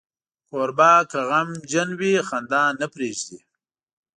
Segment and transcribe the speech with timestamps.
[0.49, 3.39] کوربه که غمجن وي، خندا نه پرېږدي.